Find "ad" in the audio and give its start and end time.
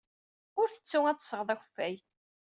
1.07-1.15